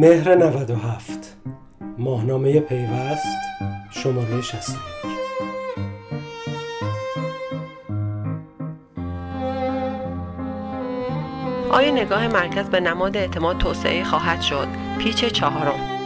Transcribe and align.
مهر 0.00 0.34
97 0.34 1.36
ماهنامه 1.98 2.60
پیوست. 2.60 3.26
شماره 3.90 4.40
61 4.40 4.78
آیا 11.70 11.90
نگاه 11.90 12.28
مرکز 12.28 12.66
به 12.66 12.80
نماد 12.80 13.16
اعتماد 13.16 13.58
توسعه 13.58 14.04
خواهد 14.04 14.40
شد؟ 14.40 14.68
پیچ 14.98 15.24
چهارم. 15.24 15.97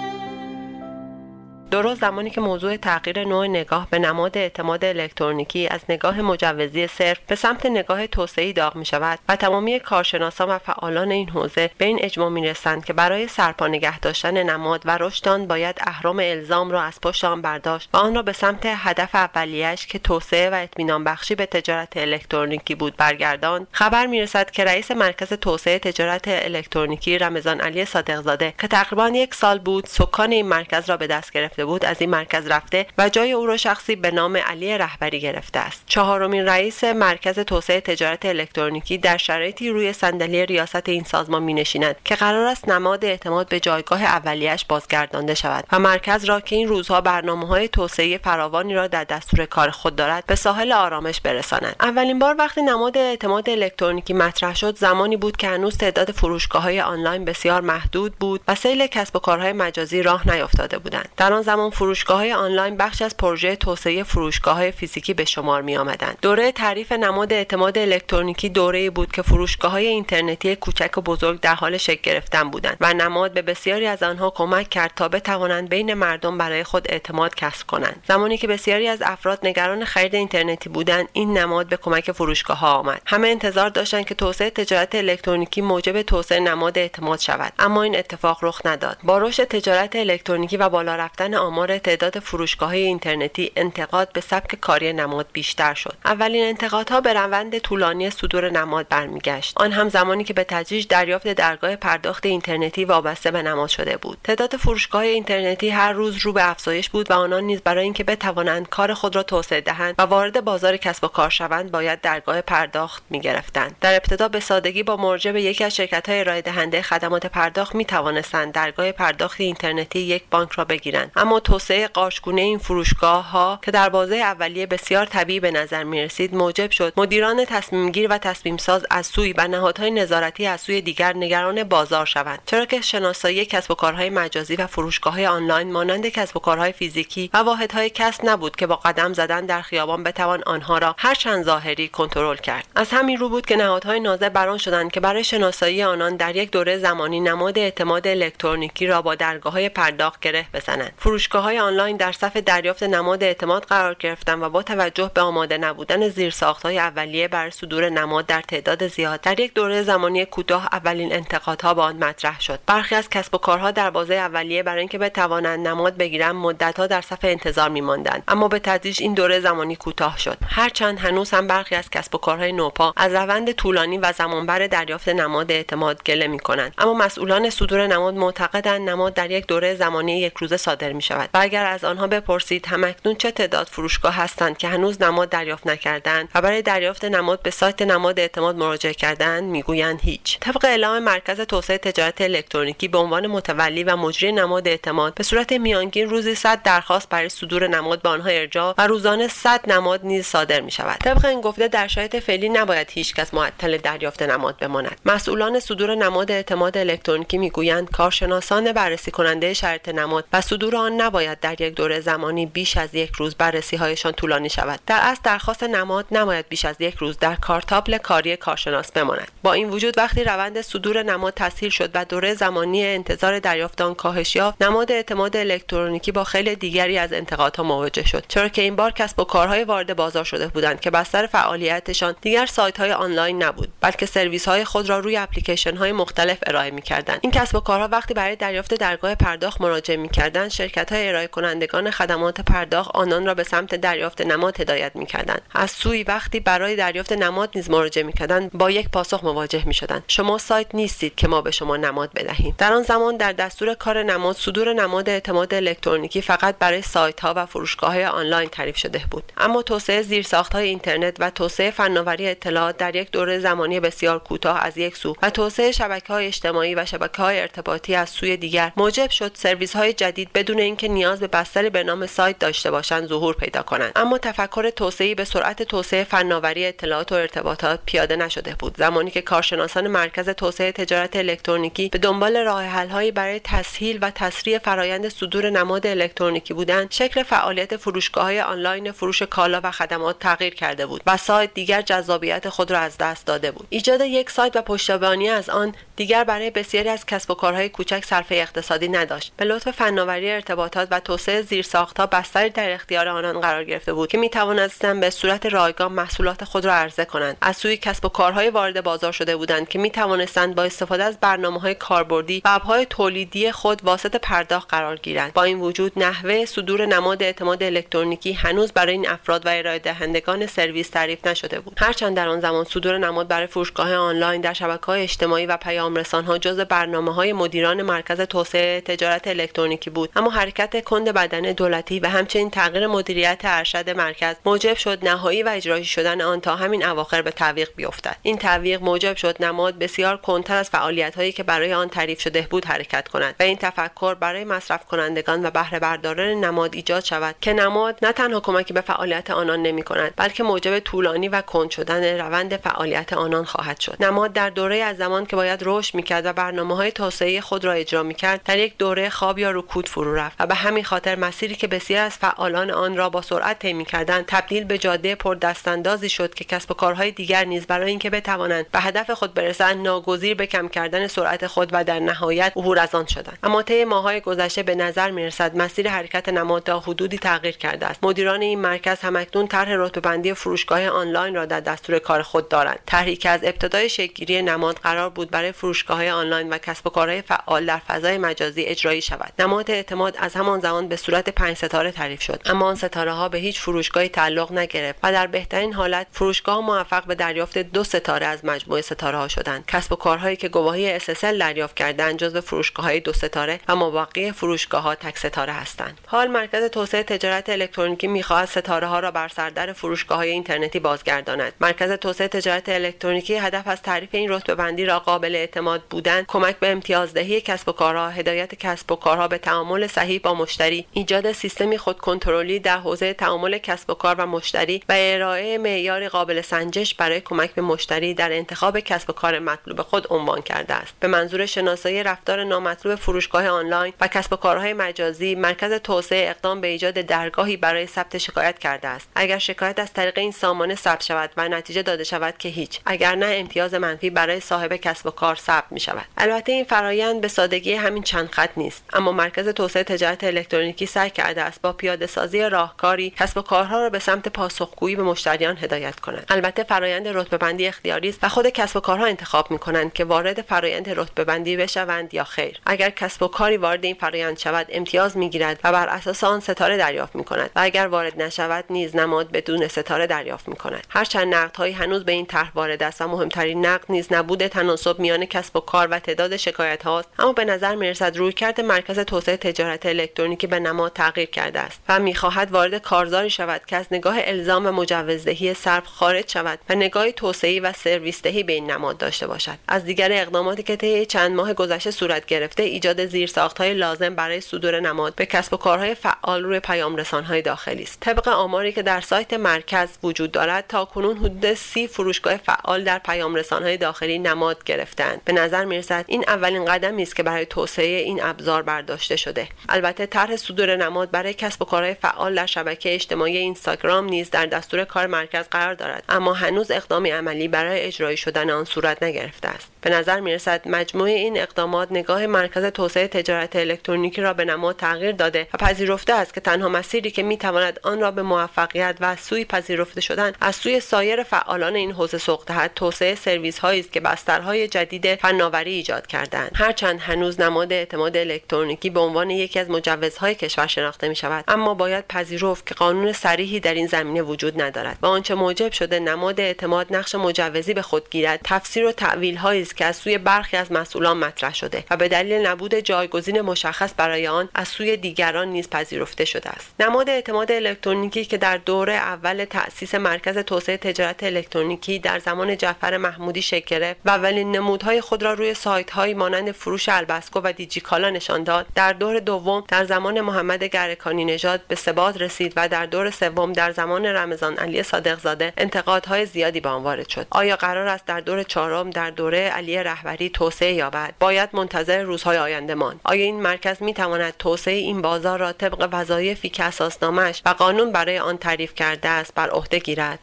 درست 1.73 2.01
زمانی 2.01 2.31
که 2.31 2.41
موضوع 2.41 2.77
تغییر 2.77 3.25
نوع 3.25 3.47
نگاه 3.47 3.87
به 3.91 3.99
نماد 3.99 4.39
اعتماد 4.39 4.85
الکترونیکی 4.85 5.69
از 5.69 5.81
نگاه 5.89 6.21
مجوزی 6.21 6.87
صرف 6.87 7.19
به 7.27 7.35
سمت 7.35 7.67
نگاه 7.67 8.07
توسعه‌ای 8.07 8.53
داغ 8.53 8.77
می 8.77 8.85
شود 8.85 9.19
و 9.29 9.37
تمامی 9.37 9.81
کارشناسان 9.81 10.49
و 10.49 10.59
فعالان 10.59 11.11
این 11.11 11.29
حوزه 11.29 11.71
به 11.79 11.85
این 11.85 11.99
اجماع 12.01 12.29
می 12.29 12.49
رسند 12.49 12.85
که 12.85 12.93
برای 12.93 13.29
سرپا 13.29 13.69
نگه 13.69 13.99
داشتن 13.99 14.43
نماد 14.43 14.83
و 14.85 14.99
رشد 14.99 15.29
آن 15.29 15.47
باید 15.47 15.77
اهرام 15.87 16.19
الزام 16.19 16.71
را 16.71 16.83
از 16.83 17.01
پشت 17.01 17.25
آن 17.25 17.43
برداشت 17.43 17.89
و 17.95 17.97
آن 17.97 18.15
را 18.15 18.23
به 18.23 18.33
سمت 18.33 18.63
هدف 18.65 19.15
اولیش 19.15 19.87
که 19.87 19.99
توسعه 19.99 20.51
و 20.51 20.55
اطمینان 20.55 21.05
بخشی 21.05 21.35
به 21.35 21.47
تجارت 21.47 21.97
الکترونیکی 21.97 22.75
بود 22.75 22.97
برگردان 22.97 23.67
خبر 23.73 24.07
می 24.07 24.23
رسد 24.23 24.51
که 24.51 24.65
رئیس 24.65 24.91
مرکز 24.91 25.29
توسعه 25.33 25.79
تجارت 25.79 26.25
الکترونیکی 26.27 27.19
رمضان 27.19 27.61
علی 27.61 27.85
صادقزاده 27.85 28.55
که 28.61 28.69
تقریبا 28.69 29.09
یک 29.09 29.35
سال 29.35 29.59
بود 29.59 29.87
سکان 29.87 30.33
این 30.33 30.47
مرکز 30.47 30.91
را 30.91 30.97
به 30.97 31.07
دست 31.07 31.33
گرفته 31.33 31.62
بود 31.65 31.85
از 31.85 31.97
این 32.01 32.11
مرکز 32.11 32.47
رفته 32.47 32.87
و 32.99 33.09
جای 33.09 33.33
او 33.33 33.47
را 33.47 33.57
شخصی 33.57 33.97
به 33.97 34.11
نام 34.11 34.37
علی 34.37 34.79
رهبری 34.79 35.21
گرفته 35.21 35.59
است. 35.59 35.83
چهارمین 35.87 36.47
رئیس 36.47 36.85
مرکز 36.85 37.39
توسعه 37.39 37.81
تجارت 37.81 38.27
الکترونیکی 38.27 38.99
در 38.99 39.17
شرایطی 39.17 39.71
روی 39.71 39.93
صندلی 39.93 40.47
ریاست 40.47 40.89
این 40.89 41.05
سازمان 41.05 41.43
می 41.43 41.55
نشیند 41.55 41.97
که 42.05 42.15
قرار 42.15 42.47
است 42.47 42.69
نماد 42.69 43.05
اعتماد 43.05 43.49
به 43.49 43.61
جایگاه 43.61 44.03
اولیش 44.03 44.65
بازگردانده 44.65 45.35
شود 45.35 45.65
و 45.73 45.79
مرکز 45.79 46.25
را 46.25 46.41
که 46.41 46.57
این 46.57 46.69
روزها 46.69 47.01
برنامه 47.01 47.47
های 47.47 47.69
توسعه 47.69 48.19
فراوانی 48.19 48.75
را 48.75 48.87
در 48.87 49.05
دستور 49.05 49.47
کار 49.47 49.71
خود 49.71 49.97
دارد 49.97 50.25
به 50.27 50.35
ساحل 50.35 50.73
آرامش 50.73 51.21
برساند. 51.21 51.77
اولین 51.81 52.19
بار 52.19 52.37
وقتی 52.39 52.63
نماد 52.63 52.99
اعتماد 52.99 53.51
الکترونیکی 53.51 54.13
مطرح 54.13 54.55
شد 54.55 54.79
زمانی 54.79 55.17
بود 55.17 55.37
که 55.37 55.49
هنوز 55.49 55.77
تعداد 55.77 56.11
فروشگاه 56.11 56.63
های 56.63 56.81
آنلاین 56.81 57.25
بسیار 57.25 57.61
محدود 57.61 58.15
بود 58.15 58.41
و 58.49 58.55
سیل 58.55 58.87
کسب 58.87 59.17
و 59.17 59.19
کارهای 59.19 59.53
مجازی 59.53 60.03
راه 60.03 60.35
نیفتاده 60.35 60.79
بودند. 60.79 61.09
در 61.17 61.33
آن 61.33 61.43
زمان 61.53 61.71
فروشگاه 61.71 62.17
های 62.17 62.33
آنلاین 62.33 62.77
بخش 62.77 63.03
از 63.03 63.17
پروژه 63.17 63.57
توسعه 63.57 64.03
فروشگاه 64.03 64.57
های 64.57 64.73
فیزیکی 64.73 65.15
به 65.15 65.25
شمار 65.25 65.63
می 65.63 65.77
آمدند. 65.77 66.19
دوره 66.23 66.53
تعریف 66.53 66.93
نماد 66.93 67.33
اعتماد 67.33 67.79
الکترونیکی 67.79 68.49
دوره 68.49 68.91
بود 68.91 69.13
که 69.13 69.23
فروشگاه 69.23 69.73
های 69.73 69.87
اینترنتی 69.87 70.57
کوچک 70.57 70.99
و 70.99 71.01
بزرگ 71.01 71.41
در 71.41 71.55
حال 71.55 71.77
شکل 71.77 72.01
گرفتن 72.03 72.51
بودند 72.51 72.77
و 72.81 72.95
نماد 72.95 73.33
به 73.33 73.43
بسیاری 73.43 73.87
از 73.87 74.03
آنها 74.03 74.31
کمک 74.31 74.71
کرد 74.71 74.93
تا 74.97 75.09
بتوانند 75.09 75.69
بین 75.69 75.95
مردم 75.95 76.39
برای 76.39 76.65
خود 76.65 76.87
اعتماد 76.89 77.35
کسب 77.35 77.67
کنند. 77.67 78.05
زمانی 78.09 78.39
که 78.39 78.47
بسیاری 78.47 78.89
از 78.89 79.03
افراد 79.03 79.47
نگران 79.47 79.85
خرید 79.85 80.15
اینترنتی 80.15 80.69
بودند 80.69 81.09
این 81.13 81.39
نماد 81.39 81.69
به 81.69 81.77
کمک 81.77 82.13
فروشگاه 82.13 82.59
ها 82.59 82.73
آمد. 82.73 83.03
همه 83.07 83.29
انتظار 83.29 83.69
داشتند 83.69 84.05
که 84.05 84.15
توسعه 84.15 84.51
تجارت 84.51 84.95
الکترونیکی 84.95 85.61
موجب 85.61 86.03
توسعه 86.03 86.41
نماد 86.41 86.79
اعتماد 86.79 87.21
شود 87.21 87.53
اما 87.59 87.83
این 87.83 87.97
اتفاق 87.97 88.39
رخ 88.43 88.61
نداد. 88.65 88.99
با 89.03 89.19
رشد 89.19 89.45
تجارت 89.45 89.97
الکترونیکی 89.97 90.57
و 90.57 90.69
بالا 90.69 90.97
رفتن 90.97 91.42
آمار 91.43 91.79
تعداد 91.79 92.19
فروشگاه 92.19 92.69
های 92.69 92.83
اینترنتی 92.83 93.53
انتقاد 93.57 94.13
به 94.13 94.21
سبک 94.21 94.55
کاری 94.61 94.93
نماد 94.93 95.27
بیشتر 95.33 95.75
شد. 95.75 95.95
اولین 96.05 96.45
انتقادها 96.45 97.01
به 97.01 97.13
روند 97.13 97.59
طولانی 97.59 98.11
صدور 98.11 98.51
نماد 98.51 98.89
برمیگشت. 98.89 99.53
آن 99.57 99.73
هم 99.73 99.89
زمانی 99.89 100.25
که 100.25 100.35
به 100.35 100.45
تدریج 100.45 100.87
دریافت 100.87 101.29
درگاه 101.29 101.77
پرداخت 101.77 102.27
اینترنتی 102.27 102.85
وابسته 102.85 103.31
به 103.31 103.43
نماد 103.43 103.69
شده 103.69 103.97
بود. 103.97 104.19
تعداد 104.25 104.57
فروشگاه 104.57 105.03
اینترنتی 105.03 105.69
هر 105.69 105.93
روز 105.93 106.17
رو 106.17 106.33
به 106.33 106.51
افزایش 106.51 106.91
بود 106.91 107.11
و 107.11 107.15
آنان 107.15 107.45
نیز 107.45 107.61
برای 107.61 107.85
اینکه 107.85 108.05
بتوانند 108.05 108.69
کار 108.69 108.95
خود 108.95 109.17
را 109.17 109.23
توسعه 109.23 109.61
دهند 109.61 109.95
و 109.99 110.03
وارد 110.03 110.45
بازار 110.45 110.77
کسب 110.77 111.05
و 111.05 111.09
کار 111.09 111.31
شوند 111.31 111.71
باید 111.71 112.01
درگاه 112.01 112.41
پرداخت 112.41 113.03
می‌گرفتند. 113.11 113.77
در 113.81 113.95
ابتدا 113.95 114.29
به 114.29 114.41
سادگی 114.41 114.83
با 114.83 114.97
مراجعه 114.97 115.33
به 115.33 115.43
یکی 115.43 115.65
از 115.65 115.77
شرکت 115.77 116.09
های 116.09 116.21
ارائه 116.21 116.43
دهنده 116.43 116.83
خدمات 116.83 117.27
پرداخت 117.27 117.75
می 117.75 117.85
توانستند 117.85 118.53
درگاه 118.53 118.93
پرداخت 118.93 119.41
اینترنتی 119.41 119.99
یک 119.99 120.23
بانک 120.31 120.53
را 120.53 120.65
بگیرند. 120.65 121.13
اما 121.17 121.32
توسعه 121.41 121.89
قاشگونه 121.89 122.41
این 122.41 122.59
فروشگاه 122.59 123.31
ها 123.31 123.59
که 123.63 123.71
در 123.71 123.89
بازه 123.89 124.17
اولیه 124.17 124.67
بسیار 124.67 125.07
طبیعی 125.07 125.41
به 125.41 125.51
نظر 125.51 125.85
می 125.85 126.03
رسید 126.03 126.35
موجب 126.35 126.71
شد. 126.71 126.93
مدیران 126.97 127.45
تصمیم 127.45 127.91
گیر 127.91 128.07
و 128.11 128.19
تصمیم 128.19 128.57
ساز 128.57 128.87
از 128.91 129.07
سوی 129.07 129.33
و 129.33 129.49
نهادهای 129.49 129.91
نظارتی 129.91 130.47
از 130.47 130.61
سوی 130.61 130.81
دیگر 130.81 131.17
نگران 131.17 131.65
بازار 131.65 132.07
شوند. 132.07 132.39
چرا 132.47 132.65
که 132.65 132.81
شناسایی 132.81 133.45
کسب 133.45 133.71
و 133.71 133.75
کارهای 133.75 134.11
مجازی 134.11 134.57
و 134.57 134.67
فروشگاه 134.67 135.13
های 135.13 135.27
آنلاین 135.27 135.73
مانند 135.73 136.07
کسب 136.07 136.37
و 136.37 136.41
کارهای 136.41 136.73
فیزیکی 136.73 137.31
و 137.35 137.39
واحدهای 137.39 137.91
کسب 137.91 138.29
نبود 138.29 138.57
که 138.57 138.67
با 138.67 138.77
قدم 138.77 139.13
زدن 139.13 139.47
در 139.47 139.63
خیابان 139.63 140.05
بتوان 140.05 140.43
آنها 140.47 140.79
را 140.79 140.95
هر 140.99 141.15
چند 141.15 141.45
ظاهری 141.45 141.89
کنترل 141.89 142.37
کرد. 142.37 142.67
از 142.75 142.91
همین 142.91 143.19
رو 143.19 143.29
بود 143.29 143.47
که 143.47 143.57
نهادهای 143.57 144.01
ناظر 144.01 144.29
بران 144.29 144.59
شدند 144.59 144.93
که 144.93 145.01
برای 145.01 145.25
شناسایی 145.25 145.83
آنان 145.83 146.17
در 146.17 146.37
یک 146.37 146.51
دوره 146.51 146.79
زمانی 146.79 147.21
نماد 147.21 147.59
اعتماد 147.59 148.07
الکترونیکی 148.07 148.87
را 148.87 149.03
با 149.03 149.15
درگاه 149.15 149.53
های 149.53 149.69
پرداخت 149.69 150.21
گره 150.21 150.47
بزنند 150.55 150.93
فروشگاه 151.23 151.43
های 151.43 151.59
آنلاین 151.59 151.97
در 151.97 152.13
صف 152.13 152.37
دریافت 152.37 152.83
نماد 152.83 153.25
اعتماد 153.25 153.65
قرار 153.65 153.95
گرفتن 153.95 154.43
و 154.43 154.49
با 154.49 154.63
توجه 154.63 155.11
به 155.15 155.21
آماده 155.21 155.59
نبودن 155.59 156.09
زیرساختهای 156.09 156.79
اولیه 156.79 157.29
برای 157.29 157.51
صدور 157.51 157.89
نماد 157.89 158.27
در 158.27 158.41
تعداد 158.41 158.89
زیاد 158.89 159.21
در 159.21 159.41
یک 159.41 159.55
دوره 159.55 159.83
زمانی 159.83 160.25
کوتاه 160.25 160.69
اولین 160.73 161.13
انتقادها 161.13 161.75
به 161.75 161.83
آن 161.83 162.05
مطرح 162.05 162.41
شد. 162.41 162.61
برخی 162.67 162.95
از 162.95 163.11
کسب 163.11 163.35
و 163.35 163.39
کارها 163.39 163.71
در 163.71 163.91
بازه 163.91 164.15
اولیه 164.15 164.63
برای 164.63 164.79
اینکه 164.79 164.99
بتوانند 164.99 165.69
نماد 165.69 165.97
بگیرند 165.97 166.35
مدتها 166.35 166.87
در 166.87 167.01
صف 167.01 167.19
انتظار 167.23 167.69
میماندند. 167.69 168.23
اما 168.29 168.49
به 168.49 168.59
تدریج 168.59 169.03
این 169.03 169.15
دوره 169.15 169.41
زمانی 169.41 169.77
کوتاه 169.77 170.19
شد. 170.19 170.39
هرچند 170.47 170.99
هنوز 170.99 171.31
هم 171.31 171.47
برخی 171.47 171.75
از 171.75 171.91
کسب 171.91 172.15
و 172.15 172.19
کارهای 172.19 172.53
نوپا 172.53 172.93
از 172.97 173.13
روند 173.13 173.53
طولانی 173.53 173.99
و 173.99 174.13
زمانبر 174.13 174.67
دریافت 174.67 175.09
نماد 175.09 175.53
اعتماد 175.53 176.03
گله 176.03 176.27
می‌کنند. 176.27 176.75
اما 176.79 176.95
مسئولان 176.95 177.51
صدور 177.51 177.87
نماد 177.87 178.15
معتقدند 178.15 178.91
نماد 178.91 179.15
در 179.15 179.31
یک 179.31 179.47
دوره 179.47 179.75
زمانی 179.75 180.21
یک 180.21 180.33
روزه 180.37 180.57
صادر 180.57 180.93
می 180.93 181.02
شود 181.03 181.31
و 181.35 181.39
اگر 181.41 181.67
از 181.67 181.85
آنها 181.85 182.07
بپرسید 182.07 182.67
همکنون 182.67 183.15
چه 183.15 183.31
تعداد 183.31 183.67
فروشگاه 183.67 184.15
هستند 184.15 184.59
که 184.59 184.69
هنوز 184.69 185.03
نماد 185.03 185.29
دریافت 185.29 185.67
نکردند 185.67 186.29
و 186.35 186.43
برای 186.43 186.63
دریافت 186.63 187.05
نماد 187.05 187.43
به 187.43 187.51
سایت 187.51 187.83
نماد 187.83 188.21
اعتماد 188.21 188.57
مراجعه 188.57 188.95
کردند؟ 188.95 189.43
می‌گویند 189.43 190.01
هیچ. 190.01 190.39
طبق 190.41 190.65
اعلام 190.65 190.99
مرکز 190.99 191.41
توسعه 191.41 191.79
تجارت 191.79 192.21
الکترونیکی 192.21 192.89
به 192.89 192.99
عنوان 192.99 193.27
متولی 193.27 193.85
و 193.85 193.97
مجری 193.97 194.33
نماد 194.33 194.69
اعتماد 194.69 195.15
به 195.15 195.23
صورت 195.23 195.53
میانگین 195.53 196.11
روزی 196.11 196.35
100 196.35 196.63
درخواست 196.63 197.09
برای 197.09 197.29
صدور 197.29 197.69
نماد 197.69 198.03
به 198.03 198.09
آنها 198.09 198.29
ارجاع 198.29 198.75
و 198.79 198.87
روزانه 198.87 199.29
100 199.29 199.73
نماد 199.73 200.01
نیز 200.05 200.27
صادر 200.27 200.61
می 200.61 200.71
شود 200.71 200.97
طبق 200.97 201.25
این 201.25 201.41
گفته 201.41 201.69
در 201.69 201.87
شرایط 201.87 202.17
فعلی 202.17 202.49
نباید 202.49 202.91
هیچکس 202.91 203.35
معطل 203.35 203.77
دریافت 203.77 204.23
نماد 204.23 204.57
بماند. 204.59 205.01
مسئولان 205.05 205.61
صدور 205.61 205.95
نماد 205.95 206.31
اعتماد 206.31 206.79
الکترونیکی 206.79 207.39
می‌گویند 207.39 207.91
کارشناسان 207.91 208.73
بررسی 208.73 209.11
کننده 209.11 209.55
شرط 209.55 209.89
نماد 209.89 210.25
و 210.33 210.41
صدور 210.41 210.77
نباید 210.97 211.41
در 211.41 211.61
یک 211.61 211.75
دوره 211.75 212.01
زمانی 212.01 212.47
بیش 212.47 212.77
از 212.77 212.95
یک 212.95 213.11
روز 213.11 213.35
بررسی 213.35 213.77
هایشان 213.77 214.13
طولانی 214.13 214.51
شود. 214.51 214.81
در 214.87 214.99
اصل 215.03 215.21
درخواست 215.25 215.63
نماد 215.63 216.07
نباید 216.11 216.49
بیش 216.49 216.65
از 216.65 216.77
یک 216.79 216.95
روز 216.95 217.19
در 217.19 217.35
کارتابل 217.35 217.99
کاری 217.99 218.37
کارشناس 218.37 218.93
بماند. 218.93 219.29
با 219.43 219.53
این 219.53 219.71
وجود 219.71 219.99
وقتی 219.99 220.25
روند 220.25 220.61
صدور 220.61 221.03
نماد 221.03 221.33
تسهیل 221.35 221.71
شد 221.71 221.91
و 221.95 222.05
دوره 222.05 222.35
زمانی 222.35 222.87
انتظار 222.87 223.39
دریافت 223.39 223.81
آن 223.81 223.95
کاهش 223.95 224.37
یافت 224.37 224.63
نماد 224.63 224.93
اعتماد 224.93 225.37
الکترونیکی 225.37 226.13
با 226.13 226.25
خیلی 226.25 226.57
دیگری 226.57 226.99
از 226.99 227.13
انتقادها 227.13 227.63
مواجه 227.63 228.07
شد. 228.07 228.25
چرا 228.29 228.49
که 228.49 228.63
این 228.63 228.77
بار 228.77 228.91
کسب 228.91 229.21
و 229.21 229.25
کارهای 229.25 229.65
وارد 229.65 229.97
بازار 229.97 230.25
شده 230.25 230.49
بودند 230.49 230.81
که 230.81 230.91
بستر 230.91 231.27
فعالیتشان 231.27 232.15
دیگر 232.21 232.47
سایت 232.47 232.81
های 232.81 232.93
آنلاین 232.93 233.43
نبود 233.43 233.69
بلکه 233.81 234.07
سرویس 234.07 234.49
های 234.49 234.65
خود 234.65 234.89
را 234.89 234.99
روی 234.99 235.17
اپلیکیشن 235.17 235.77
های 235.77 235.93
مختلف 235.93 236.39
ارائه 236.47 236.71
می‌کردند. 236.71 237.19
این 237.23 237.33
کسب 237.33 237.57
و 237.57 237.61
کارها 237.61 237.89
وقتی 237.89 238.15
برای 238.15 238.37
دریافت 238.37 238.75
درگاه 238.75 239.15
پرداخت 239.15 239.61
مراجعه 239.61 239.97
می‌کردند 239.97 240.51
شرکت 240.51 240.82
های 240.91 241.09
ارائه 241.09 241.27
کنندگان 241.27 241.91
خدمات 241.91 242.41
پرداخت 242.41 242.91
آنان 242.95 243.27
را 243.27 243.35
به 243.35 243.43
سمت 243.43 243.75
دریافت 243.75 244.21
نماد 244.21 244.61
هدایت 244.61 244.93
می‌کردند. 244.95 245.43
از 245.55 245.71
سوی 245.71 246.03
وقتی 246.03 246.41
برای 246.41 246.77
دریافت 246.77 247.13
نماد 247.13 247.51
نیز 247.55 247.71
مراجعه 247.71 248.05
می‌کردند 248.05 248.51
با 248.53 248.71
یک 248.71 248.89
پاسخ 248.89 249.25
مواجه 249.25 249.67
می‌شدند. 249.67 250.05
شما 250.09 250.39
سایت 250.39 250.75
نیستید 250.75 251.15
که 251.15 251.29
ما 251.29 251.41
به 251.41 251.51
شما 251.51 251.77
نماد 251.77 252.11
بدهیم. 252.15 252.55
در 252.59 252.73
آن 252.73 252.83
زمان 252.83 253.17
در 253.17 253.33
دستور 253.33 253.75
کار 253.75 254.03
نماد 254.03 254.37
صدور 254.37 254.73
نماد 254.73 255.09
اعتماد 255.09 255.55
الکترونیکی 255.55 256.23
فقط 256.23 256.57
برای 256.59 256.83
سایت 256.83 257.21
ها 257.21 257.35
و 257.37 257.47
فروشگاه 257.47 257.93
های 257.93 258.05
آنلاین 258.05 258.49
تعریف 258.49 258.77
شده 258.77 259.01
بود. 259.11 259.33
اما 259.37 259.63
توسعه 259.63 260.03
زیرساخت 260.03 260.53
های 260.53 260.69
اینترنت 260.69 261.17
و 261.21 261.31
توسعه 261.31 261.71
فناوری 261.71 262.29
اطلاعات 262.29 262.77
در 262.77 262.97
یک 262.97 263.11
دوره 263.11 263.39
زمانی 263.39 263.81
بسیار 263.81 264.19
کوتاه 264.19 264.65
از 264.65 264.79
یک 264.79 264.97
سو 264.97 265.15
و 265.23 265.31
توسعه 265.31 265.73
شبکه 265.73 266.13
های 266.13 266.27
اجتماعی 266.27 266.75
و 266.75 266.85
شبکه 266.85 267.23
های 267.23 267.41
ارتباطی 267.41 267.95
از 267.95 268.11
سوی 268.11 268.37
دیگر 268.37 268.73
موجب 268.77 269.11
شد 269.11 269.31
سرویس 269.35 269.77
های 269.77 269.93
جدید 269.93 270.33
بدون 270.33 270.59
اینکه 270.73 270.89
نیاز 270.89 271.21
به 271.21 271.27
بستری 271.27 271.71
به 271.71 271.85
نام 271.85 272.07
سایت 272.07 272.39
داشته 272.39 272.71
باشند 272.71 273.09
ظهور 273.09 273.35
پیدا 273.35 273.63
کنند. 273.63 273.93
اما 273.97 274.19
تفکر 274.19 274.71
توسعه 274.71 275.15
به 275.15 275.25
سرعت 275.25 275.63
توسعه 275.63 276.05
فناوری 276.05 276.67
اطلاعات 276.67 277.13
و 277.13 277.15
ارتباطات 277.15 277.81
پیاده 277.87 278.17
نشده 278.17 278.57
بود. 278.59 278.77
زمانی 278.79 279.11
که 279.11 279.21
کارشناسان 279.21 279.89
مرکز 279.89 280.29
توسعه 280.29 280.73
تجارت 280.73 281.17
الکترونیکی 281.17 281.89
به 281.89 281.99
دنبال 281.99 282.37
راه 282.37 282.65
حلهایی 282.65 283.11
برای 283.11 283.41
تسهیل 283.45 283.99
و 284.03 284.11
تسریع 284.11 284.59
فرایند 284.59 285.09
صدور 285.09 285.51
نماد 285.51 285.87
الکترونیکی 285.87 286.55
بودند 286.55 286.91
شکل 286.91 287.23
فعالیت 287.23 287.77
فروشگاه 287.77 288.25
های 288.25 288.41
آنلاین 288.41 288.93
فروش 288.93 289.23
کالا 289.23 289.61
و 289.65 289.71
خدمات 289.71 290.19
تغییر 290.19 290.55
کرده 290.55 290.87
بود 290.87 291.03
و 291.07 291.17
سایت 291.17 291.55
دیگر 291.55 291.83
جذابیت 291.83 292.49
خود 292.49 292.71
را 292.71 292.79
از 292.79 292.99
دست 292.99 293.27
داده 293.27 293.51
بود. 293.51 293.67
ایجاد 293.71 294.01
یک 294.01 294.31
سایت 294.31 294.57
و 294.57 294.63
پشتیبانی 294.63 295.29
از 295.29 295.51
آن 295.51 295.75
دیگر 295.97 296.25
برای 296.25 296.51
بسیاری 296.51 296.89
از 296.89 297.07
کسب 297.07 297.31
و 297.31 297.35
کارهای 297.35 297.69
کوچک 297.69 298.05
صرفه 298.05 298.35
اقتصادی 298.35 298.89
نداشت. 298.89 299.33
به 299.37 299.45
لطف 299.45 299.71
فناوری 299.71 300.31
ارتباطات 300.63 300.89
و 300.91 301.01
توسعه 301.01 301.43
زیرساختها 301.43 302.07
بستری 302.07 302.51
در 302.51 302.73
اختیار 302.73 303.09
آنان 303.09 303.41
قرار 303.41 303.65
گرفته 303.65 303.93
بود 303.93 304.09
که 304.09 304.19
می 304.19 304.31
توانستند 304.31 305.01
به 305.01 305.11
صورت 305.11 305.47
رایگان 305.47 305.93
محصولات 305.93 306.45
خود 306.45 306.65
را 306.65 306.75
عرضه 306.75 307.05
کنند. 307.05 307.37
از 307.41 307.57
سوی 307.57 307.77
کسب 307.77 308.05
و 308.05 308.09
کارهای 308.09 308.51
وارد 308.51 308.85
بازار 308.85 309.13
شده 309.13 309.37
بودند 309.37 309.69
که 309.69 309.79
می 309.79 309.91
توانستند 309.91 310.55
با 310.55 310.63
استفاده 310.63 311.05
از 311.05 311.19
برنامه 311.21 311.61
های 311.61 311.75
کاربردی 311.75 312.43
و 312.45 312.49
ابهای 312.49 312.87
تولیدی 312.87 313.53
خود 313.53 313.85
واسط 313.85 314.17
پرداخت 314.17 314.71
قرار 314.71 314.97
گیرند. 314.97 315.33
با 315.33 315.43
این 315.43 315.61
وجود 315.61 315.93
نحوه 315.97 316.45
صدور 316.45 316.87
نماد 316.87 317.23
اعتماد 317.23 317.63
الکترونیکی 317.63 318.33
هنوز 318.33 318.73
برای 318.73 318.93
این 318.93 319.09
افراد 319.09 319.47
و 319.47 319.49
ارائه 319.49 319.79
دهندگان 319.79 320.47
سرویس 320.47 320.91
تعریف 320.91 321.27
نشده 321.27 321.61
بود. 321.61 321.79
هرچند 321.81 322.17
در 322.17 322.29
آن 322.29 322.41
زمان 322.41 322.65
صدور 322.65 322.99
نماد 322.99 323.29
برای 323.29 323.47
فروشگاه 323.47 323.95
آنلاین 323.95 324.41
در 324.41 324.53
شبکه 324.53 324.87
های 324.87 325.03
اجتماعی 325.03 325.47
و 325.47 325.57
پیام 325.57 325.97
رسان 325.97 326.25
ها 326.25 326.39
جز 326.39 326.61
برنامه 326.61 327.15
های 327.15 327.33
مدیران 327.33 327.83
مرکز 327.83 328.21
توسعه 328.21 328.81
تجارت 328.81 329.29
الکترونیکی 329.29 329.91
بود 329.91 330.11
اما 330.17 330.31
حرکت 330.59 330.85
کند 330.85 331.09
بدن 331.09 331.41
دولتی 331.41 332.01
و 332.01 332.07
همچنین 332.07 332.51
تغییر 332.51 332.87
مدیریت 332.87 333.41
ارشد 333.45 333.91
مرکز 333.91 334.37
موجب 334.45 334.75
شد 334.75 335.05
نهایی 335.05 335.43
و 335.43 335.49
اجرایی 335.49 335.85
شدن 335.85 336.21
آن 336.21 336.41
تا 336.41 336.57
همین 336.57 336.85
اواخر 336.87 337.23
به 337.23 337.31
تعویق 337.31 337.69
بیفتد. 337.77 338.17
این 338.23 338.39
تعویق 338.39 338.83
موجب 338.83 339.17
شد 339.17 339.45
نماد 339.45 339.79
بسیار 339.79 340.17
کنتر 340.17 340.57
از 340.57 340.71
فعالیت 340.71 341.15
هایی 341.15 341.33
که 341.33 341.43
برای 341.43 341.75
آن 341.75 341.89
تعریف 341.89 342.21
شده 342.21 342.47
بود 342.51 342.65
حرکت 342.65 343.09
کند 343.09 343.35
و 343.41 343.43
این 343.43 343.57
تفکر 343.57 344.15
برای 344.15 344.45
مصرف 344.45 344.85
کنندگان 344.87 345.47
و 345.47 345.51
بهره 345.51 345.79
برداران 345.79 346.45
نماد 346.45 346.75
ایجاد 346.75 347.05
شود 347.05 347.35
که 347.41 347.53
نماد 347.53 347.99
نه 348.03 348.13
تنها 348.13 348.41
کمکی 348.41 348.75
به 348.75 348.81
فعالیت 348.81 349.31
آنان 349.31 349.63
نمی 349.63 349.83
کند 349.83 350.13
بلکه 350.17 350.43
موجب 350.43 350.79
طولانی 350.79 351.29
و 351.29 351.43
کند 351.43 351.71
شدن 351.71 352.19
روند 352.21 352.57
فعالیت 352.57 353.13
آنان 353.13 353.45
خواهد 353.45 353.81
شد. 353.81 353.97
نماد 354.01 354.33
در 354.33 354.51
دوره 354.51 354.77
از 354.77 354.97
زمان 354.97 355.27
که 355.27 355.37
باید 355.37 355.61
رشد 355.63 355.95
می‌کرد 355.95 356.27
و 356.27 356.33
برنامه 356.33 356.77
های 356.77 356.93
توسعه 356.93 357.41
خود 357.41 357.65
را 357.65 357.73
اجرا 357.73 358.03
می‌کرد 358.03 358.43
در 358.45 358.59
یک 358.59 358.77
دوره 358.79 359.09
خواب 359.09 359.39
یا 359.39 359.51
رکود 359.51 359.89
فرو 359.89 360.15
رفت 360.15 360.42
و 360.43 360.47
به 360.47 360.55
همین 360.55 360.85
خاطر 360.85 361.17
مسیری 361.17 361.55
که 361.55 361.67
بسیار 361.67 362.07
از 362.07 362.13
فعالان 362.13 362.71
آن 362.71 362.97
را 362.97 363.11
با 363.11 363.23
سرعت 363.23 363.59
طی 363.59 363.73
می‌کردند 363.73 364.25
تبدیل 364.27 364.65
به 364.65 364.79
جاده 364.79 365.15
پر 365.15 365.35
دستاندازی 365.35 366.09
شد 366.09 366.35
که 366.35 366.45
کسب 366.45 366.71
و 366.71 366.75
کارهای 366.75 367.11
دیگر 367.11 367.45
نیز 367.45 367.67
برای 367.67 367.91
اینکه 367.91 368.11
بتوانند 368.11 368.71
به 368.71 368.81
هدف 368.81 369.11
خود 369.11 369.35
برسند 369.35 369.87
ناگزیر 369.87 370.35
به 370.35 370.47
کم 370.47 370.69
کردن 370.69 371.07
سرعت 371.07 371.47
خود 371.47 371.69
و 371.73 371.85
در 371.85 371.99
نهایت 371.99 372.53
عبور 372.57 372.79
از 372.79 372.95
آن 372.95 373.07
شدند. 373.07 373.39
اما 373.43 373.63
طی 373.63 373.85
ماههای 373.85 374.21
گذشته 374.21 374.63
به 374.63 374.75
نظر 374.75 375.11
می‌رسد 375.11 375.57
مسیر 375.57 375.89
حرکت 375.89 376.29
نماد 376.29 376.63
تا 376.63 376.81
حدودی 376.81 377.19
تغییر 377.19 377.57
کرده 377.57 377.87
است. 377.87 378.05
مدیران 378.05 378.43
این 378.43 378.61
مرکز 378.61 379.01
همکنون 379.01 379.47
طرح 379.47 379.69
رتبه‌بندی 379.71 380.35
فروشگاه 380.35 380.89
آنلاین 380.89 381.35
را 381.35 381.47
در 381.47 381.61
دستور 381.61 381.99
کار 381.99 382.23
خود 382.23 382.49
دارند. 382.49 382.79
طرحی 382.87 383.17
که 383.17 383.29
از 383.29 383.41
ابتدای 383.43 383.89
شکلگیری 383.89 384.43
نماد 384.43 384.77
قرار 384.77 385.11
بود 385.11 385.31
برای 385.31 385.53
فروشگاه 385.53 386.09
آنلاین 386.09 386.51
و 386.51 386.59
کسب 386.59 386.87
و 386.87 386.91
کارهای 386.91 387.23
فعال 387.23 387.67
در 387.67 387.79
فضای 387.79 388.19
مجازی 388.19 388.63
اجرایی 388.63 389.03
شود. 389.03 389.33
نماد 389.39 389.71
اعتماد 389.71 390.17
همان 390.37 390.61
زمان 390.61 390.89
به 390.89 390.97
صورت 390.97 391.29
پنج 391.29 391.57
ستاره 391.57 391.91
تعریف 391.91 392.23
شد. 392.23 392.43
اما 392.47 392.67
آن 392.67 392.75
ستاره 392.75 393.13
ها 393.13 393.29
به 393.29 393.39
هیچ 393.39 393.61
فروشگاهی 393.61 394.09
تعلق 394.09 394.53
نگرفت 394.53 394.99
و 395.03 395.13
در 395.13 395.27
بهترین 395.27 395.73
حالت 395.73 396.07
فروشگاه 396.13 396.61
موفق 396.61 397.05
به 397.05 397.15
دریافت 397.15 397.59
دو 397.59 397.85
ستاره 397.85 398.27
از 398.27 398.45
مجموعه 398.45 398.83
ستاره 398.83 399.19
ها 399.19 399.29
شدند. 399.29 399.65
کسب 399.67 399.93
و 399.93 399.97
کارهایی 399.97 400.37
که 400.37 400.49
گواهی 400.49 401.01
SSL 401.01 401.25
دریافت 401.25 401.77
کردند 401.77 402.19
جزو 402.19 402.41
فروشگاه 402.41 402.85
های 402.85 403.01
دو 403.01 403.13
ستاره 403.13 403.61
و 403.69 403.77
مابقی 403.77 404.33
فروشگاه 404.33 404.83
ها 404.83 404.95
تک 404.95 405.19
ستاره 405.19 405.53
هستند. 405.53 405.99
حال 406.07 406.29
مرکز 406.29 406.65
توسعه 406.65 407.03
تجارت 407.03 407.49
الکترونیکی 407.49 408.07
می‌خواهد 408.07 408.49
ستاره 408.49 408.87
ها 408.87 409.01
را 409.01 409.11
بر 409.11 409.29
سردر 409.29 409.73
فروشگاه 409.73 410.19
های 410.19 410.31
اینترنتی 410.31 410.79
بازگرداند. 410.79 411.53
مرکز 411.61 411.93
توسعه 411.93 412.29
تجارت 412.29 412.69
الکترونیکی 412.69 413.35
هدف 413.35 413.69
از 413.69 413.83
تعریف 413.83 414.09
این 414.13 414.31
رتبه 414.31 414.55
بندی 414.55 414.85
را 414.85 414.99
قابل 414.99 415.35
اعتماد 415.35 415.83
بودن 415.91 416.25
کمک 416.29 416.57
به 416.57 416.69
امتیازدهی 416.69 417.41
کسب 417.41 417.69
و 417.69 417.73
کارها 417.73 418.09
هدایت 418.09 418.55
کسب 418.55 418.93
و 418.93 418.97
کارها 418.97 419.29
به 419.29 419.39
تعامل 419.39 419.87
صحیح 419.87 420.12
با 420.19 420.35
مشتری. 420.35 420.87
ایجاد 420.93 421.33
سیستمی 421.33 421.79
خودکنترلی 421.79 422.59
در 422.59 422.79
حوزه 422.79 423.13
تعامل 423.13 423.59
کسب 423.59 423.91
و 423.91 423.95
کار 423.95 424.15
و 424.19 424.27
مشتری 424.27 424.83
و 424.89 424.95
ارائه 424.97 425.59
معیاری 425.59 426.09
قابل 426.09 426.41
سنجش 426.41 426.95
برای 426.95 427.21
کمک 427.21 427.55
به 427.55 427.63
مشتری 427.63 428.15
در 428.15 428.33
انتخاب 428.33 428.81
کسب 428.81 429.11
و 429.11 429.13
کار 429.13 429.39
مطلوب 429.39 429.83
خود 429.83 430.07
عنوان 430.11 430.43
کرده 430.43 430.75
است. 430.75 430.95
به 431.01 431.09
منظور 431.09 431.47
شناسایی 431.47 432.03
رفتار 432.03 432.45
نامطلوب 432.45 432.95
فروشگاه 432.95 433.49
آنلاین 433.49 433.93
و 434.01 434.09
کسب 434.09 434.33
و 434.33 434.37
کارهای 434.37 434.73
مجازی 434.73 435.35
مرکز 435.35 435.73
توسعه 435.73 436.31
اقدام 436.31 436.61
به 436.61 436.69
ایجاد 436.69 436.95
درگاهی 436.95 437.57
برای 437.57 437.87
ثبت 437.87 438.19
شکایت 438.19 438.59
کرده 438.59 438.89
است. 438.89 439.09
اگر 439.15 439.39
شکایت 439.39 439.79
از 439.79 439.93
طریق 439.93 440.19
این 440.19 440.33
سامانه 440.33 440.75
ثبت 440.75 441.03
شود 441.03 441.31
و 441.37 441.49
نتیجه 441.49 441.83
داده 441.83 442.05
شود 442.05 442.39
که 442.39 442.49
هیچ. 442.49 442.81
اگر 442.87 443.15
نه 443.15 443.27
امتیاز 443.39 443.75
منفی 443.75 444.11
برای 444.11 444.41
صاحب 444.41 444.77
کسب 444.77 445.07
و 445.07 445.11
کار 445.11 445.37
ثبت 445.37 445.73
می 445.73 445.81
شود 445.81 446.05
البته 446.17 446.53
این 446.53 446.65
فرایند 446.65 447.21
به 447.21 447.29
سادگی 447.29 447.75
همین 447.75 448.03
چند 448.03 448.31
خط 448.31 448.51
نیست 448.57 448.85
اما 448.93 449.13
مرکز 449.13 449.49
توسعه 449.49 449.83
تجارت 450.03 450.25
الکترونیکی 450.25 450.87
سعی 450.87 451.11
کرده 451.11 451.43
است 451.43 451.63
با 451.63 451.73
پیاده 451.73 452.07
سازی 452.07 452.43
راهکاری 452.43 453.11
کسب 453.11 453.39
و 453.39 453.43
کارها 453.43 453.81
را 453.81 453.91
به 453.91 453.99
سمت 453.99 454.29
پاسخگویی 454.29 454.97
به 454.97 455.03
مشتریان 455.03 455.59
هدایت 455.61 456.01
کنند 456.01 456.27
البته 456.29 456.63
فرایند 456.63 457.09
رتبه 457.09 457.39
بندی 457.39 457.67
اختیاری 457.67 458.09
است 458.09 458.19
و 458.23 458.29
خود 458.29 458.47
کسب 458.47 458.77
و 458.77 458.81
کارها 458.81 459.07
انتخاب 459.07 459.51
می 459.51 459.59
کنند 459.59 459.93
که 459.93 460.05
وارد 460.05 460.43
فرایند 460.43 460.89
رتبه 460.91 461.25
بندی 461.25 461.57
بشوند 461.57 462.15
یا 462.15 462.25
خیر. 462.25 462.61
اگر 462.67 462.91
کسب 462.91 463.23
و 463.23 463.29
کاری 463.29 463.57
وارد 463.57 463.85
این 463.85 463.95
فرایند 463.95 464.39
شود 464.39 464.67
امتیاز 464.71 465.17
می 465.17 465.31
گیرد 465.31 465.61
و 465.65 465.73
بر 465.73 465.89
اساس 465.89 466.25
آن 466.25 466.41
ستاره 466.41 466.77
دریافت 466.77 467.17
می 467.17 467.25
کند 467.25 467.51
و 467.57 467.61
اگر 467.63 467.87
وارد 467.87 468.23
نشود 468.23 468.65
نیز 468.71 468.97
نماد 468.97 469.33
بدون 469.33 469.69
ستاره 469.69 470.07
دریافت 470.07 470.49
می 470.49 470.57
کند 470.57 470.87
هرچند 470.89 471.35
نقدهایی 471.35 471.73
هنوز 471.73 472.05
به 472.05 472.13
این 472.13 472.27
طرح 472.27 472.51
وارد 472.55 472.83
است 472.83 473.03
و 473.03 473.09
مهمترین 473.09 473.67
نقد 473.67 473.85
نیز 473.89 474.13
نبود 474.13 474.47
تناسب 474.47 474.99
میان 474.99 475.25
کسب 475.25 475.57
و 475.57 475.61
کار 475.61 475.89
و 475.91 475.99
تعداد 475.99 476.37
شکایت 476.37 476.83
هاست 476.83 477.09
اما 477.19 477.33
به 477.33 477.45
نظر 477.45 477.75
می‌رسد 477.75 478.17
رویکرد 478.17 478.61
مرکز 478.61 478.99
توسعه 478.99 479.37
تجارت 479.37 479.87
الکترونیکی 479.93 480.47
به 480.47 480.61
نماد 480.61 480.93
تغییر 480.93 481.31
کرده 481.31 481.61
است 481.61 481.81
و 481.89 481.99
می‌خواهد 481.99 482.51
وارد 482.51 482.79
کارزاری 482.79 483.31
شود 483.31 483.61
که 483.67 483.77
از 483.77 483.87
نگاه 483.91 484.15
الزام 484.19 484.67
و 484.67 484.71
مجوزدهی 484.71 485.55
صرف 485.55 485.87
خارج 485.87 486.31
شود 486.31 486.59
و 486.69 486.75
نگاه 486.75 487.13
توسعه 487.13 487.61
و 487.61 487.73
سرویس 487.73 488.23
دهی 488.23 488.43
به 488.43 488.53
این 488.53 488.71
نماد 488.71 488.99
داشته 488.99 489.27
باشد. 489.27 489.59
از 489.69 489.85
دیگر 489.85 490.13
اقداماتی 490.13 490.63
که 490.63 490.77
طی 490.77 491.07
چند 491.07 491.33
ماه 491.33 491.55
گذشته 491.55 491.91
صورت 491.91 492.27
گرفته 492.27 492.63
ایجاد 492.63 493.07
زیرساختهای 493.07 493.75
لازم 493.75 494.15
برای 494.15 494.41
صدور 494.41 494.81
نماد 494.81 495.15
به 495.15 495.27
کسب 495.27 495.55
و 495.55 495.57
کارهای 495.57 495.95
فعال 495.95 496.43
روی 496.43 496.61
پیام 496.61 496.97
رسانهای 496.97 497.43
داخلی 497.43 497.83
است. 497.83 498.01
طبق 498.01 498.29
آماری 498.29 498.73
که 498.73 498.83
در 498.83 499.01
سایت 499.01 499.33
مرکز 499.33 499.89
وجود 500.03 500.33
دارد 500.33 500.65
تا 500.69 500.85
کنون 500.85 501.17
حدود 501.17 501.55
سی 501.55 501.87
فروشگاه 501.87 502.37
فعال 502.37 502.85
در 502.85 502.99
پیام 502.99 503.35
رسانهای 503.35 503.77
داخلی 503.77 504.19
نماد 504.19 504.65
گرفتند 504.65 505.21
به 505.25 505.33
نظر 505.33 505.65
می‌رسد 505.65 506.05
این 506.09 506.25
اولین 506.29 506.65
قدمی 506.65 507.03
است 507.03 507.17
که 507.17 507.23
برای 507.23 507.47
توسعه 507.47 507.99
این 508.01 508.23
ابزار 508.23 508.63
برداشته 508.63 509.17
شده. 509.17 509.49
البته 509.83 510.07
طرح 510.07 510.37
صدور 510.37 510.77
نماد 510.77 511.11
برای 511.11 511.35
کسب 511.35 511.63
و 511.63 511.65
کارهای 511.65 511.95
فعال 511.95 512.35
در 512.35 512.47
شبکه 512.47 512.95
اجتماعی 512.95 513.37
اینستاگرام 513.37 514.05
نیز 514.05 514.31
در 514.31 514.47
دستور 514.47 514.85
کار 514.85 515.07
مرکز 515.07 515.45
قرار 515.51 515.75
دارد. 515.75 516.05
اما 516.09 516.33
هنوز 516.33 516.71
اقدامی 516.71 517.11
عملی 517.11 517.49
برای 517.49 517.81
اجرایی 517.81 518.17
شدن 518.17 518.51
آن 518.51 518.65
صورت 518.65 519.03
نگرفته 519.03 519.49
است. 519.49 519.73
به 519.81 519.91
نظر 519.91 520.21
می‌رسد 520.21 520.69
مجموعه 520.69 521.13
این 521.13 521.39
اقدامات 521.39 521.89
نگاه 521.93 522.27
مرکز 522.27 522.65
توسعه 522.65 523.09
تجارت 523.09 523.57
الکترونیکی 523.57 524.21
را 524.21 524.33
به 524.33 524.45
نماد 524.45 524.77
تغییر 524.77 525.13
داده 525.13 525.47
و 525.55 525.59
پذیرفته 525.59 526.13
است 526.13 526.35
که 526.35 526.41
تنها 526.41 526.69
مسیری 526.69 527.11
که 527.11 527.23
می‌تواند 527.23 527.81
آن 527.83 528.01
را 528.01 528.11
به 528.11 528.23
موفقیت 528.23 528.97
و 529.01 529.17
سوی 529.17 529.45
پذیرفته 529.45 530.01
شدن 530.01 530.33
از 530.41 530.57
سوی 530.57 530.81
سایر 530.81 531.23
فعالان 531.23 531.75
این 531.75 531.93
حوزه 531.93 532.19
سوق 532.19 532.45
دهد 532.47 532.71
توسعه 532.75 533.15
سرویس 533.15 533.59
هایی 533.59 533.81
است 533.81 533.93
که 533.93 534.01
بسترهای 534.01 534.69
جدید 534.69 535.15
فناوری 535.15 535.73
ایجاد 535.73 536.07
کردند 536.07 536.51
هرچند 536.55 537.01
هنوز 537.01 537.41
نماد 537.41 537.73
اعتماد 537.73 538.17
الکترونیکی 538.17 538.91
به 538.91 539.01
عنوان 539.01 539.31
یکی 539.31 539.59
از 539.59 539.71
مجوزهای 539.73 540.35
کشور 540.35 540.67
شناخته 540.67 541.09
می 541.09 541.17
شود 541.17 541.45
اما 541.49 541.75
باید 541.75 542.05
پذیرفت 542.09 542.67
که 542.67 542.75
قانون 542.75 543.13
صریحی 543.13 543.61
در 543.61 543.75
این 543.75 543.87
زمینه 543.87 544.23
وجود 544.23 544.63
ندارد 544.63 544.99
و 545.03 545.07
آنچه 545.07 545.35
موجب 545.35 545.73
شده 545.73 546.01
نماد 546.01 546.41
اعتماد 546.41 546.87
نقش 546.97 547.15
مجوزی 547.15 547.75
به 547.75 547.83
خود 547.83 548.11
گیرد 548.11 548.41
تفسیر 548.45 548.85
و 548.85 548.93
تعویل 548.93 549.37
هایی 549.37 549.63
است 549.63 549.77
که 549.77 549.85
از 549.85 549.97
سوی 549.97 550.19
برخی 550.19 550.57
از 550.57 550.73
مسئولان 550.73 551.17
مطرح 551.17 551.55
شده 551.55 551.85
و 551.91 551.97
به 551.97 552.09
دلیل 552.09 552.47
نبود 552.47 552.75
جایگزین 552.75 553.41
مشخص 553.41 553.93
برای 553.97 554.27
آن 554.27 554.49
از 554.55 554.69
سوی 554.69 554.97
دیگران 554.97 555.49
نیز 555.49 555.71
پذیرفته 555.71 556.25
شده 556.25 556.51
است. 556.51 556.75
نماد 556.81 557.11
اعتماد 557.11 557.53
الکترونیکی 557.53 558.25
که 558.25 558.39
در 558.39 558.57
دور 558.57 558.91
اول 558.91 559.45
تأسیس 559.45 559.95
مرکز 559.95 560.39
توسعه 560.39 560.77
تجارت 560.77 561.23
الکترونیکی 561.23 561.99
در 561.99 562.19
زمان 562.19 562.57
جعفر 562.57 562.97
محمودی 562.97 563.43
شکل 563.43 563.93
و 564.05 564.11
اولین 564.11 564.57
نمودهای 564.57 565.01
خود 565.01 565.23
را 565.23 565.33
روی 565.33 565.55
سایت 565.55 565.91
های 565.91 566.15
مانند 566.15 566.53
فروش 566.53 566.89
البسکو 566.89 567.41
و 567.45 567.53
دیجیکالا 567.53 568.11
نشان 568.11 568.45
داد 568.45 568.67
در 568.75 568.93
دور 568.93 569.21
دوم 569.21 569.62
در 569.69 569.85
زمان 569.85 570.21
محمد 570.21 570.65
گرکانی 570.65 571.25
نژاد 571.25 571.61
به 571.69 571.75
ثبات 571.75 572.23
رسید 572.23 572.53
و 572.57 572.69
در 572.69 572.87
دور 572.87 573.11
سوم 573.11 573.53
در 573.53 573.73
زمان 573.73 574.07
رمضان 574.07 574.57
علی 574.57 574.83
صادق 574.83 575.21
زاده 575.21 575.53
انتقادهای 575.57 576.27
زیادی 576.27 576.61
به 576.61 576.69
آن 576.69 576.83
وارد 576.83 577.09
شد. 577.09 577.27
آیا 577.31 577.57
قرار 577.57 577.87
است 577.87 578.07
در 578.07 578.21
دور 578.21 578.43
چهارم 578.43 578.91
در 578.91 579.11
دوره 579.11 579.39
علی 579.39 579.77
رهبری 579.79 580.31
توسعه 580.31 580.73
یابد؟ 580.73 581.15
باید 581.21 581.51
منتظر 581.53 582.03
روزهای 582.03 582.39
آینده 582.39 582.75
ماند. 582.75 583.01
آیا 583.05 583.25
این 583.25 583.41
مرکز 583.41 583.83
می 583.83 583.95
تواند 583.95 584.35
توسعه 584.39 584.75
این 584.75 585.03
بازار 585.03 585.39
را 585.39 585.53
طبق 585.53 585.89
وظایفی 585.93 586.49
که 586.49 586.65
اساسنامهاش 586.65 587.43
و 587.47 587.49
قانون 587.49 587.93
برای 587.93 588.19
آن 588.19 588.39
تعریف 588.39 588.75
کرده 588.75 589.09
است 589.09 589.35
بر 589.35 589.51
عهده 589.51 589.79
گیرد؟ 589.79 590.19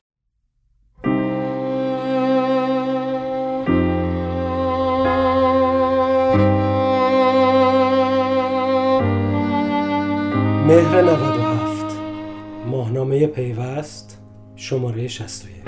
مهر 10.69 11.01
97 11.01 11.85
ماهنامه 12.65 13.27
پیوست 13.27 14.21
شماره 14.55 15.07
61 15.07 15.58